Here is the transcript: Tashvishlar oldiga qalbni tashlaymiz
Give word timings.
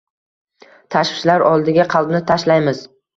Tashvishlar 0.95 1.45
oldiga 1.49 1.85
qalbni 1.91 2.23
tashlaymiz 2.33 2.81